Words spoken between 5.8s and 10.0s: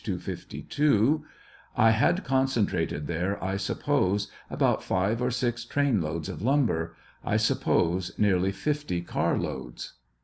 loads of lumber; I suppose nearly 50 car loads.